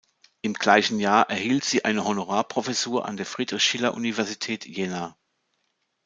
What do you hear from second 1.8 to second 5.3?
eine Honorarprofessur an der Friedrich-Schiller-Universität Jena.